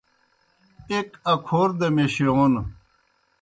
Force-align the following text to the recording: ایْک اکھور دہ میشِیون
ایْک 0.91 1.09
اکھور 1.31 1.69
دہ 1.79 1.87
میشِیون 1.95 2.53